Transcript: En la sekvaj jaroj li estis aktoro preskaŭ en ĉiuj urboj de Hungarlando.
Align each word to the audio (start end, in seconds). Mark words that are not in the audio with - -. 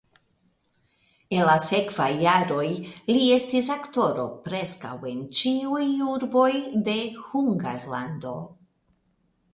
En 1.39 1.43
la 1.47 1.57
sekvaj 1.65 2.07
jaroj 2.21 2.65
li 3.11 3.29
estis 3.35 3.69
aktoro 3.75 4.25
preskaŭ 4.47 4.95
en 5.13 5.21
ĉiuj 5.41 5.85
urboj 6.17 6.51
de 6.89 6.97
Hungarlando. 7.29 8.37